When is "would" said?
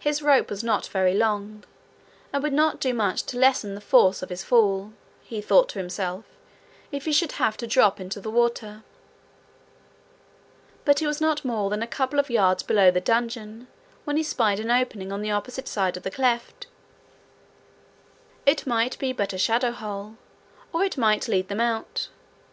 2.42-2.52